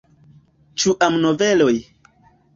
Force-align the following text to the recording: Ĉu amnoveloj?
Ĉu 0.83 0.95
amnoveloj? 1.09 1.71